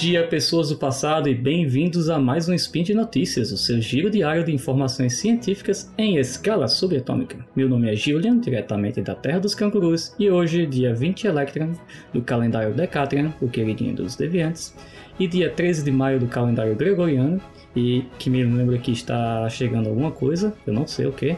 [0.00, 4.08] dia, pessoas do passado, e bem-vindos a mais um Spin de Notícias, o seu giro
[4.08, 7.44] diário de informações científicas em escala subatômica.
[7.54, 11.72] Meu nome é Julian, diretamente da Terra dos Cangurus, e hoje, dia 20 Electron,
[12.12, 14.72] do calendário Decatrian, o queridinho dos deviantes,
[15.18, 17.40] e dia 13 de maio do calendário Gregoriano,
[17.76, 21.36] e que me lembra que está chegando alguma coisa, eu não sei o que.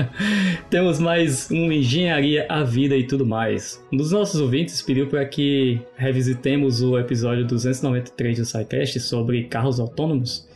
[0.68, 3.82] Temos mais uma engenharia à vida e tudo mais.
[3.92, 7.44] Um dos nossos ouvintes pediu para que revisitemos o episódio
[7.82, 10.48] 293 do SciCast sobre carros autônomos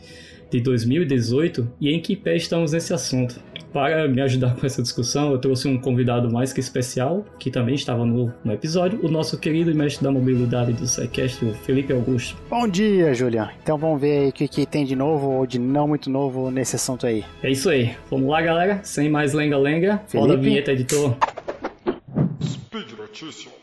[0.49, 3.39] de 2018 e em que pé estamos nesse assunto.
[3.73, 7.75] Para me ajudar com essa discussão, eu trouxe um convidado mais que especial, que também
[7.75, 12.37] estava no, no episódio, o nosso querido mestre da mobilidade do SciCast, o Felipe Augusto.
[12.49, 13.49] Bom dia, Julian.
[13.61, 16.49] Então vamos ver aí o que, que tem de novo ou de não muito novo
[16.49, 17.25] nesse assunto aí.
[17.43, 17.95] É isso aí.
[18.09, 18.79] Vamos lá, galera.
[18.83, 20.01] Sem mais lenga-lenga.
[20.15, 21.15] Roda a vinheta, editor.
[22.41, 23.56] Speed Notícias.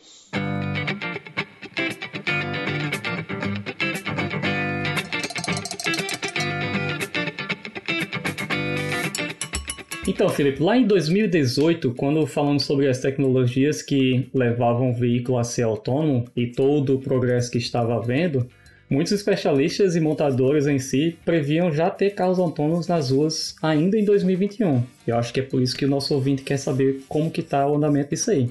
[10.15, 15.43] Então, Felipe, lá em 2018, quando falamos sobre as tecnologias que levavam o veículo a
[15.43, 18.47] ser autônomo e todo o progresso que estava havendo,
[18.89, 24.05] muitos especialistas e montadores em si previam já ter carros autônomos nas ruas ainda em
[24.05, 24.85] 2021.
[25.05, 27.67] Eu acho que é por isso que o nosso ouvinte quer saber como que está
[27.67, 28.49] o andamento disso aí.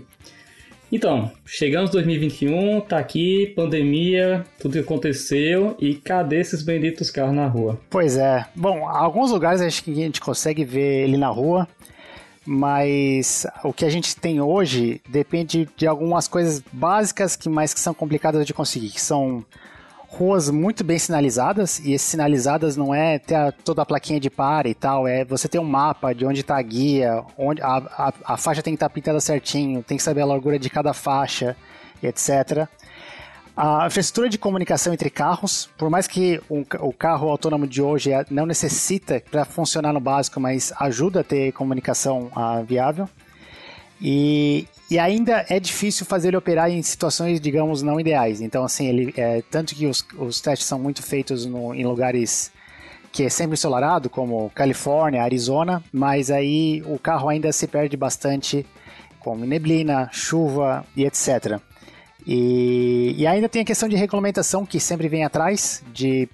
[0.93, 7.47] Então, chegamos 2021, tá aqui, pandemia, tudo que aconteceu e cadê esses benditos carros na
[7.47, 7.81] rua?
[7.89, 8.45] Pois é.
[8.53, 11.67] Bom, alguns lugares acho que a gente consegue ver ele na rua,
[12.45, 17.79] mas o que a gente tem hoje depende de algumas coisas básicas que mais que
[17.79, 19.43] são complicadas de conseguir, que são
[20.17, 24.69] ruas muito bem sinalizadas, e sinalizadas não é ter a, toda a plaquinha de pare
[24.69, 28.13] e tal, é você ter um mapa de onde está a guia, onde a, a,
[28.23, 30.93] a faixa tem que estar tá pintada certinho, tem que saber a largura de cada
[30.93, 31.55] faixa,
[32.01, 32.67] etc.
[33.55, 38.11] A infraestrutura de comunicação entre carros, por mais que um, o carro autônomo de hoje
[38.11, 43.07] é, não necessita para funcionar no básico, mas ajuda a ter comunicação uh, viável.
[44.05, 48.41] E, e ainda é difícil fazer ele operar em situações, digamos, não ideais.
[48.41, 52.51] Então, assim, ele é, tanto que os, os testes são muito feitos no, em lugares
[53.13, 58.65] que é sempre ensolarado, como Califórnia, Arizona, mas aí o carro ainda se perde bastante
[59.19, 61.59] com neblina, chuva e etc.
[62.25, 66.27] E, e ainda tem a questão de regulamentação que sempre vem atrás, de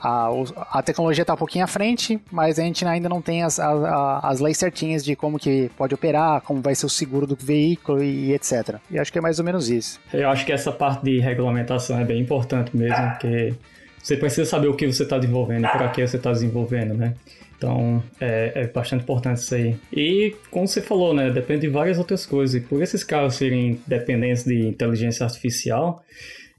[0.00, 0.28] a,
[0.70, 4.20] a tecnologia está um pouquinho à frente, mas a gente ainda não tem as, a,
[4.22, 8.02] as leis certinhas de como que pode operar, como vai ser o seguro do veículo
[8.02, 8.76] e, etc.
[8.90, 10.00] E acho que é mais ou menos isso.
[10.12, 13.54] Eu acho que essa parte de regulamentação é bem importante mesmo, porque
[14.02, 17.14] você precisa saber o que você está desenvolvendo para que você está desenvolvendo, né?
[17.58, 19.76] Então, é, é, bastante importante isso aí.
[19.92, 22.54] E, como você falou, né, depende de várias outras coisas.
[22.54, 26.04] E por esses carros serem dependentes de inteligência artificial,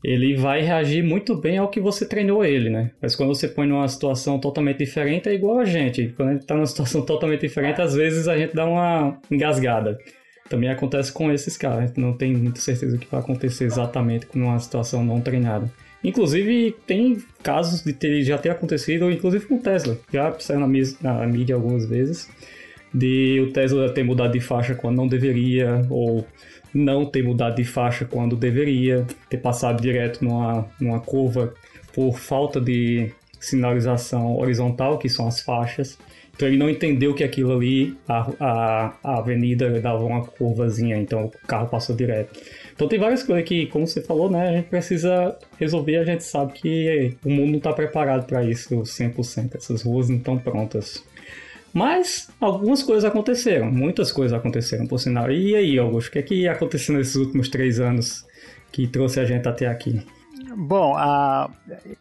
[0.04, 2.92] ele vai reagir muito bem ao que você treinou ele, né?
[3.02, 6.14] Mas quando você põe numa situação totalmente diferente, é igual a gente.
[6.16, 10.00] Quando a gente tá numa situação totalmente diferente, às vezes a gente dá uma engasgada.
[10.50, 11.80] Também acontece com esses caras.
[11.80, 15.22] A gente não tem muita certeza do que vai acontecer exatamente com uma situação não
[15.22, 15.70] treinada.
[16.04, 19.98] Inclusive, tem casos de ter, já ter acontecido, inclusive com o Tesla.
[20.12, 20.68] Já saiu na,
[21.02, 22.30] na mídia algumas vezes,
[22.94, 26.26] de o Tesla ter mudado de faixa quando não deveria, ou
[26.74, 31.54] não ter mudado de faixa quando deveria, ter passado direto numa, numa curva
[31.94, 35.98] por falta de sinalização horizontal, que são as faixas.
[36.40, 41.26] Então ele não entendeu que aquilo ali, a, a, a avenida dava uma curvazinha, então
[41.26, 42.40] o carro passou direto.
[42.74, 46.24] Então tem várias coisas que, como você falou, né, a gente precisa resolver, a gente
[46.24, 51.04] sabe que o mundo não está preparado para isso 100%, essas ruas não estão prontas.
[51.74, 55.32] Mas algumas coisas aconteceram, muitas coisas aconteceram, por sinal.
[55.32, 58.26] E aí, Augusto, o que é que aconteceu nesses últimos três anos
[58.72, 60.02] que trouxe a gente até aqui?
[60.56, 61.52] Bom, uh,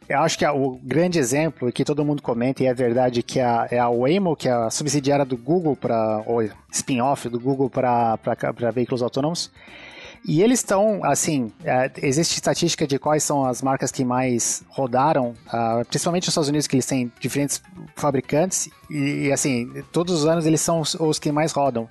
[0.09, 3.69] eu acho que o grande exemplo que todo mundo comenta, e é verdade, que a,
[3.71, 6.43] é a Waymo, que é a subsidiária do Google, para ou
[6.73, 8.19] spin-off do Google para
[8.73, 9.51] veículos autônomos,
[10.25, 15.35] e eles estão, assim, é, existe estatística de quais são as marcas que mais rodaram,
[15.47, 17.63] uh, principalmente nos Estados Unidos, que eles têm diferentes
[17.97, 21.89] fabricantes, e, e assim, todos os anos eles são os, os que mais rodam.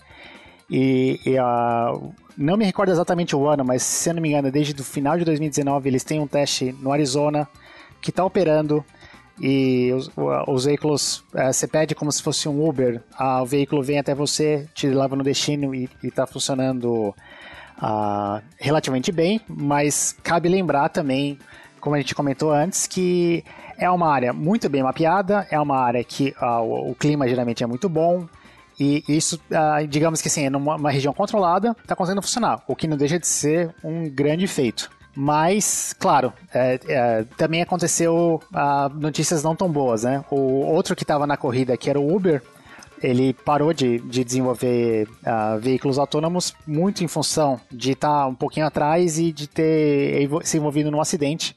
[0.69, 4.51] E, e uh, não me recordo exatamente o ano, mas se eu não me engano,
[4.51, 7.47] desde o final de 2019 eles têm um teste no Arizona
[8.01, 8.83] que está operando
[9.39, 10.11] e os,
[10.47, 14.13] os veículos, uh, você pede como se fosse um Uber, uh, o veículo vem até
[14.13, 17.15] você, te leva no destino e está funcionando
[17.81, 21.37] uh, relativamente bem, mas cabe lembrar também,
[21.79, 23.43] como a gente comentou antes, que
[23.77, 27.63] é uma área muito bem mapeada, é uma área que uh, o, o, clima geralmente
[27.63, 28.27] é muito bom,
[28.79, 32.87] e isso, uh, digamos que assim, é numa região controlada, está conseguindo funcionar, o que
[32.87, 34.89] não deixa de ser um grande feito.
[35.19, 40.23] Mas, claro, é, é, também aconteceu ah, notícias não tão boas, né?
[40.29, 42.43] O outro que estava na corrida, que era o Uber,
[43.01, 48.35] ele parou de, de desenvolver uh, veículos autônomos muito em função de estar tá um
[48.35, 51.55] pouquinho atrás e de ter se envolvido num acidente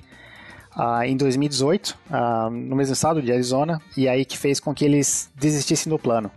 [0.77, 4.85] uh, em 2018, uh, no mesmo estado de Arizona, e aí que fez com que
[4.85, 6.31] eles desistissem do plano.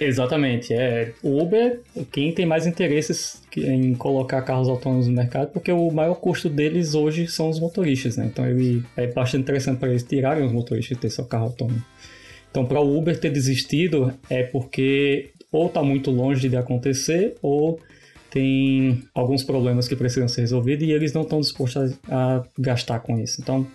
[0.00, 0.72] Exatamente.
[0.72, 1.80] É, o Uber,
[2.10, 6.94] quem tem mais interesses em colocar carros autônomos no mercado, porque o maior custo deles
[6.94, 8.26] hoje são os motoristas, né?
[8.26, 11.82] Então ele é bastante interessante para eles tirarem os motoristas e ter seu carro autônomo.
[12.50, 17.80] Então, para o Uber ter desistido é porque ou está muito longe de acontecer ou
[18.30, 23.00] tem alguns problemas que precisam ser resolvidos e eles não estão dispostos a, a, gastar
[23.00, 23.40] com isso.
[23.40, 23.66] Então,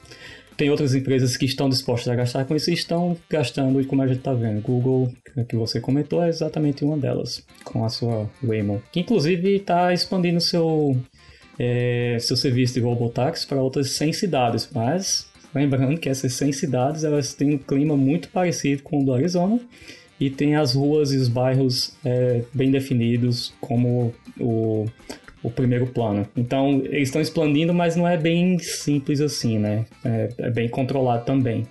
[0.55, 4.03] tem outras empresas que estão dispostas a gastar com isso e estão gastando, e como
[4.03, 5.11] a gente está vendo, Google,
[5.49, 10.39] que você comentou, é exatamente uma delas, com a sua Waymo, que inclusive está expandindo
[10.39, 10.95] seu,
[11.57, 17.03] é, seu serviço de Robotaxi para outras 100 cidades, mas Lembrando que essas 100 cidades
[17.03, 19.59] elas têm um clima muito parecido com o do Arizona
[20.19, 24.85] e tem as ruas e os bairros é, bem definidos como o,
[25.43, 26.27] o primeiro plano.
[26.35, 29.85] Então eles estão expandindo, mas não é bem simples assim, né?
[30.03, 31.65] É, é bem controlado também.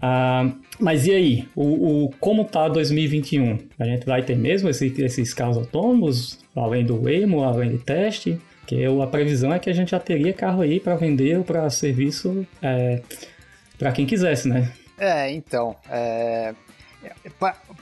[0.00, 1.48] Ah, mas e aí?
[1.54, 3.58] O, o, como tá 2021?
[3.78, 8.38] A gente vai ter mesmo esse, esses carros autônomos, além do Waymo, além de teste?
[8.70, 11.68] Porque a previsão é que a gente já teria carro aí para vender ou para
[11.70, 13.02] serviço é,
[13.76, 14.72] para quem quisesse, né?
[14.96, 15.74] É, então.
[15.90, 16.54] É,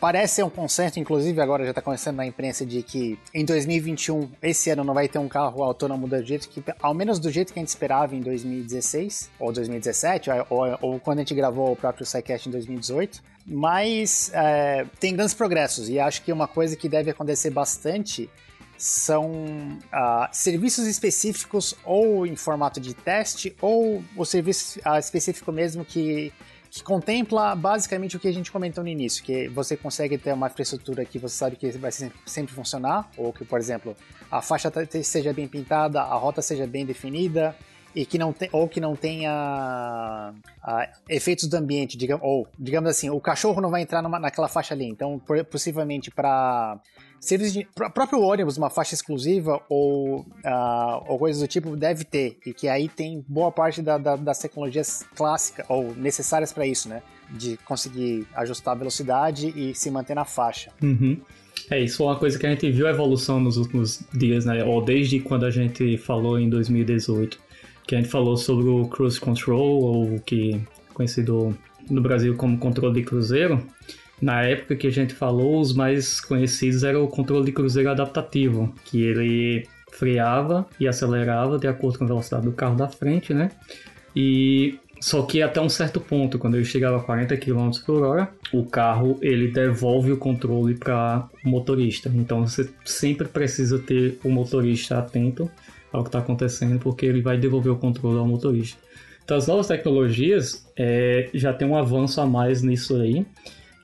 [0.01, 4.71] parece um consenso, inclusive agora já está começando na imprensa, de que em 2021, esse
[4.71, 7.59] ano, não vai ter um carro autônomo do jeito que, ao menos do jeito que
[7.59, 12.07] a gente esperava em 2016, ou 2017, ou, ou quando a gente gravou o próprio
[12.07, 13.23] SciCast em 2018.
[13.47, 18.31] Mas é, tem grandes progressos, e acho que uma coisa que deve acontecer bastante
[18.79, 25.85] são uh, serviços específicos ou em formato de teste ou o serviço uh, específico mesmo
[25.85, 26.33] que,
[26.71, 30.47] que contempla basicamente o que a gente comentou no início, que você consegue ter uma
[30.47, 31.91] infraestrutura que você sabe que vai
[32.25, 33.97] sempre funcionar, ou que, por exemplo,
[34.31, 34.73] a faixa
[35.03, 37.57] seja bem pintada, a rota seja bem definida,
[37.95, 40.33] e que não tem, ou que não tenha
[40.63, 44.47] uh, efeitos do ambiente, digamos, ou digamos assim, o cachorro não vai entrar numa, naquela
[44.47, 44.85] faixa ali.
[44.85, 45.21] Então,
[45.51, 46.79] possivelmente para
[47.21, 52.39] serviços de próprio ônibus, uma faixa exclusiva ou, uh, ou coisas do tipo deve ter
[52.47, 56.89] e que aí tem boa parte da, da, das tecnologias clássicas ou necessárias para isso,
[56.89, 57.03] né?
[57.31, 60.71] De conseguir ajustar a velocidade e se manter na faixa.
[60.83, 61.21] Uhum.
[61.71, 64.65] É, isso foi uma coisa que a gente viu a evolução nos últimos dias, né?
[64.65, 67.39] Ou desde quando a gente falou em 2018,
[67.87, 70.61] que a gente falou sobre o cruise control, ou o que é
[70.95, 71.57] conhecido
[71.91, 73.67] no Brasil como controle de cruzeiro.
[74.21, 78.75] Na época que a gente falou, os mais conhecidos eram o controle de cruzeiro adaptativo,
[78.85, 83.51] que ele freava e acelerava de acordo com a velocidade do carro da frente, né?
[84.15, 88.29] E só que até um certo ponto, quando ele chegava a 40 km por hora,
[88.53, 92.11] o carro ele devolve o controle para o motorista.
[92.13, 95.49] Então você sempre precisa ter o motorista atento
[95.93, 98.79] ao que está acontecendo, porque ele vai devolver o controle ao motorista.
[99.25, 103.25] Então as novas tecnologias é, já tem um avanço a mais nisso aí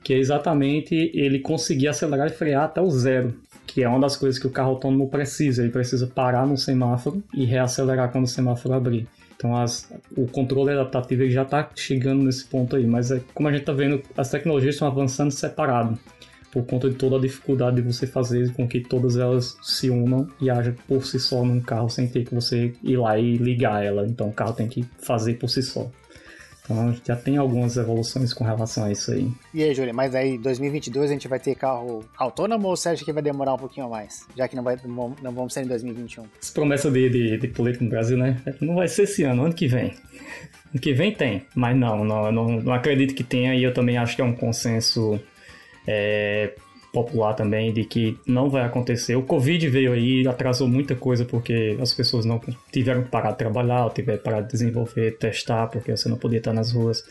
[0.05, 3.33] que é exatamente ele conseguir acelerar e frear até o zero,
[3.65, 5.63] que é uma das coisas que o carro autônomo precisa.
[5.63, 9.07] Ele precisa parar no semáforo e reacelerar quando o semáforo abrir.
[9.35, 13.51] Então as, o controle adaptativo já está chegando nesse ponto aí, mas é, como a
[13.51, 15.97] gente está vendo, as tecnologias estão avançando separado
[16.51, 20.27] por conta de toda a dificuldade de você fazer com que todas elas se unam
[20.39, 23.83] e haja por si só num carro sem ter que você ir lá e ligar
[23.83, 24.05] ela.
[24.05, 25.89] Então o carro tem que fazer por si só.
[26.65, 29.31] Então já tem algumas evoluções com relação a isso aí.
[29.53, 33.05] E aí, Júlio, mas aí 2022 a gente vai ter carro autônomo ou você acha
[33.05, 34.25] que vai demorar um pouquinho mais?
[34.35, 36.25] Já que não, vai, não vamos ser em 2021.
[36.41, 38.41] Essa promessa de, de, de política no Brasil, né?
[38.59, 39.93] Não vai ser esse ano, ano que vem.
[40.73, 43.97] Ano que vem tem, mas não, não, não, não acredito que tenha e eu também
[43.97, 45.17] acho que é um consenso
[45.87, 46.53] é,
[46.95, 49.17] popular também de que não vai acontecer.
[49.17, 52.39] O Covid veio aí atrasou muita coisa porque as pessoas não
[52.71, 56.17] tiveram que parar de trabalhar, ou tiveram que parar de desenvolver, testar, porque você não
[56.17, 57.03] podia estar nas ruas.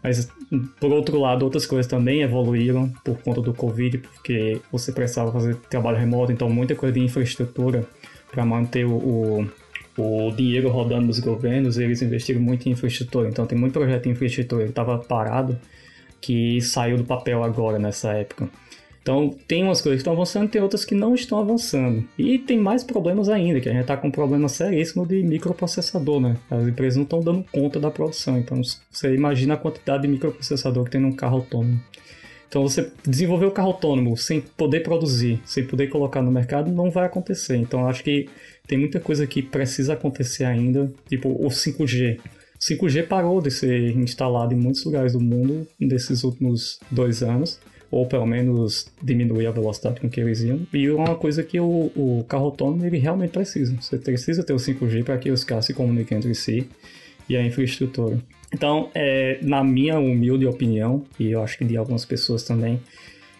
[0.00, 0.30] Mas,
[0.78, 5.56] por outro lado, outras coisas também evoluíram por conta do Covid, porque você precisava fazer
[5.68, 7.84] trabalho remoto, então muita coisa de infraestrutura
[8.30, 9.50] para manter o, o,
[9.96, 13.28] o, dinheiro rodando nos governos, eles investiram muito em infraestrutura.
[13.28, 15.58] Então, tem muito projeto de infraestrutura que estava parado,
[16.20, 18.48] que saiu do papel agora nessa época.
[19.04, 22.08] Então, tem umas coisas que estão avançando, tem outras que não estão avançando.
[22.18, 26.20] E tem mais problemas ainda, que a gente está com um problema seríssimo de microprocessador,
[26.20, 26.38] né?
[26.50, 28.38] As empresas não estão dando conta da produção.
[28.38, 31.78] Então, você imagina a quantidade de microprocessador que tem num carro autônomo.
[32.48, 36.88] Então você desenvolver o carro autônomo sem poder produzir, sem poder colocar no mercado, não
[36.88, 37.56] vai acontecer.
[37.56, 38.28] Então acho que
[38.68, 42.20] tem muita coisa que precisa acontecer ainda, tipo o 5G.
[42.60, 47.58] 5G parou de ser instalado em muitos lugares do mundo nesses últimos dois anos,
[47.94, 50.66] ou pelo menos diminuir a velocidade com que eles iam.
[50.72, 53.76] E é uma coisa que o, o carro autônomo ele realmente precisa.
[53.80, 56.68] Você precisa ter o 5G para que os carros se comuniquem entre si
[57.28, 58.18] e a infraestrutura.
[58.52, 62.80] Então, é, na minha humilde opinião, e eu acho que de algumas pessoas também,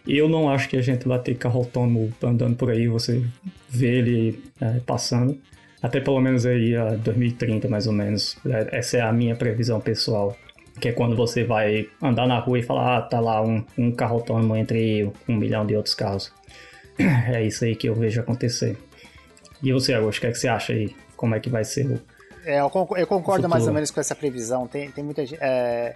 [0.06, 3.24] eu não acho que a gente vai ter carro autônomo andando por aí, você
[3.68, 5.36] vê ele é, passando
[5.82, 8.36] até pelo menos aí a 2030 mais ou menos.
[8.46, 10.36] É, essa é a minha previsão pessoal.
[10.80, 13.92] Que é quando você vai andar na rua e falar, ah, tá lá um, um
[13.92, 16.32] carro autônomo entre um milhão de outros carros.
[17.26, 18.76] É isso aí que eu vejo acontecer.
[19.62, 20.94] E você, Augusto, o que, é que você acha aí?
[21.16, 22.00] Como é que vai ser o.
[22.44, 22.70] É, eu,
[23.06, 24.66] concordo, mais ou menos com essa previsão.
[24.66, 25.42] Tem, tem muita gente.
[25.42, 25.94] É...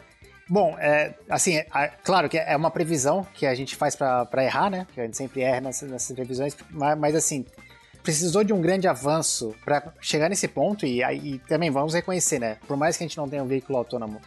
[0.49, 1.66] Bom, é, assim, é,
[2.02, 4.87] claro que é uma previsão que a gente faz para errar, né?
[4.94, 7.44] Que a gente sempre erra nessas, nessas previsões, mas, mas assim,
[8.02, 12.56] precisou de um grande avanço para chegar nesse ponto e, e também vamos reconhecer, né?
[12.66, 14.18] Por mais que a gente não tenha um veículo autônomo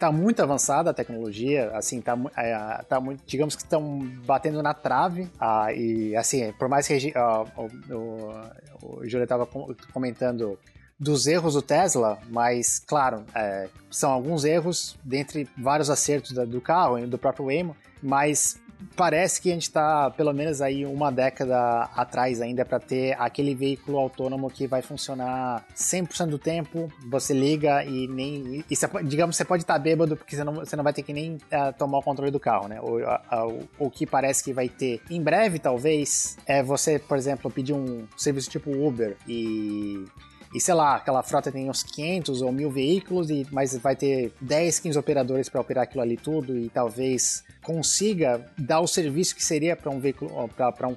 [0.00, 4.72] tá muito avançada a tecnologia, assim, tá, é, tá muito, digamos que estão batendo na
[4.72, 9.46] trave, ah, e assim, por mais que ah, o, o, o Júlio estava
[9.92, 10.58] comentando
[10.98, 16.98] dos erros do Tesla, mas claro, é, são alguns erros dentre vários acertos do carro
[16.98, 18.58] e do próprio Waymo, mas
[18.96, 23.54] parece que a gente está pelo menos aí uma década atrás ainda para ter aquele
[23.54, 29.36] veículo autônomo que vai funcionar 100% do tempo, você liga e nem e você, digamos
[29.36, 31.72] você pode estar tá bêbado porque você não, você não vai ter que nem uh,
[31.78, 32.80] tomar o controle do carro, né?
[32.80, 37.16] O, uh, o, o que parece que vai ter em breve talvez é você, por
[37.16, 40.04] exemplo, pedir um serviço tipo Uber e
[40.52, 44.32] e sei lá, aquela frota tem uns 500 ou 1000 veículos, e, mas vai ter
[44.40, 49.44] 10, 15 operadores para operar aquilo ali tudo e talvez consiga dar o serviço que
[49.44, 50.96] seria para um veículo, para um,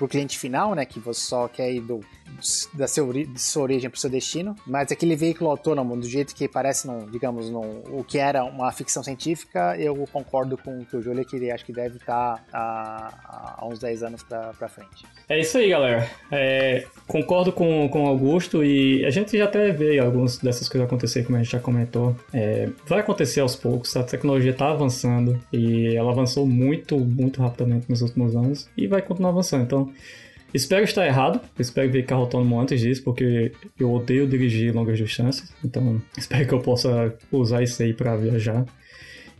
[0.00, 2.00] o cliente final, né, que você só quer ir do,
[2.74, 6.34] da seu, de sua origem para o seu destino, mas aquele veículo autônomo, do jeito
[6.34, 10.84] que parece, no, digamos, no, o que era uma ficção científica, eu concordo com o
[10.84, 14.68] que o Júlio que ele acho que deve estar tá há, uns 10 anos para
[14.68, 15.04] frente.
[15.28, 16.08] É isso aí, galera.
[16.30, 20.86] É, concordo com, com o Augusto e a gente já até vê algumas dessas coisas
[20.86, 22.16] acontecer, como a gente já comentou.
[22.32, 27.88] É, vai acontecer aos poucos, a tecnologia está avançando e ela avançou muito, muito rapidamente
[27.88, 29.64] nos últimos anos e vai continuar avançando.
[29.64, 29.92] Então,
[30.52, 35.52] espero estar errado, espero ver carro autônomo antes disso, porque eu odeio dirigir longas distâncias.
[35.64, 38.64] Então, espero que eu possa usar isso aí para viajar.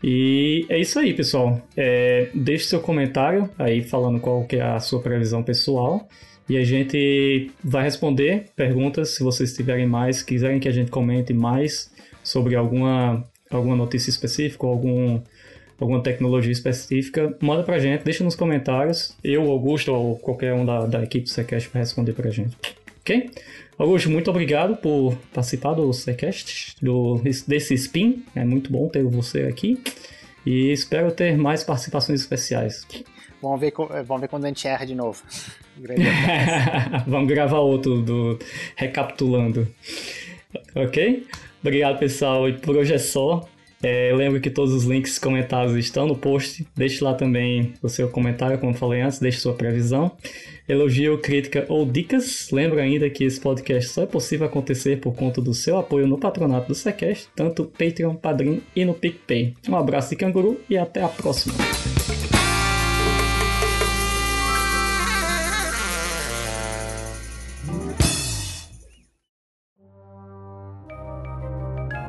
[0.03, 1.61] E é isso aí, pessoal.
[1.77, 6.09] É, deixe seu comentário aí falando qual que é a sua previsão pessoal.
[6.49, 11.35] E a gente vai responder perguntas se vocês tiverem mais, quiserem que a gente comente
[11.35, 15.21] mais sobre alguma, alguma notícia específica ou algum,
[15.81, 19.17] alguma tecnologia específica, manda pra gente, deixa nos comentários.
[19.23, 22.57] Eu, Augusto ou qualquer um da, da equipe do Secast vai responder pra gente.
[23.01, 23.31] Ok?
[23.79, 28.25] Augusto, muito obrigado por participar do Secast, do, desse spin.
[28.35, 29.81] É muito bom ter você aqui.
[30.45, 32.87] E espero ter mais participações especiais.
[33.41, 33.73] Vamos ver,
[34.05, 35.23] vamos ver quando a gente erra de novo.
[37.07, 38.39] vamos gravar outro do
[38.75, 39.69] recapitulando.
[40.75, 41.27] Ok?
[41.61, 42.49] Obrigado, pessoal.
[42.49, 43.49] E por hoje é só.
[43.83, 46.67] É, lembro que todos os links comentados estão no post.
[46.77, 50.13] Deixe lá também o seu comentário, como falei antes, deixe sua previsão.
[50.69, 52.51] Elogio, crítica ou dicas.
[52.51, 56.19] Lembro ainda que esse podcast só é possível acontecer por conta do seu apoio no
[56.19, 59.55] patronato do Sequest, tanto Patreon, Padrim e no PicPay.
[59.69, 61.55] Um abraço de canguru e até a próxima.